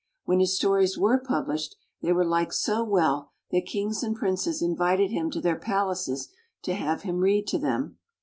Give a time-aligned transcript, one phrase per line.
[0.25, 4.75] When his stories were published, they were liked so well that kings and princes in
[4.75, 6.29] vited him to their palaces
[6.63, 7.99] to have him read to them.